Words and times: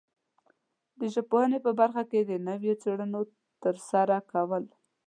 د 0.99 1.01
ژبپوهنې 1.13 1.59
په 1.65 1.71
برخه 1.79 2.03
کې 2.11 2.19
د 2.23 2.31
نویو 2.47 2.79
څېړنو 2.81 3.21
ترسره 3.63 4.17
کول 4.31 4.63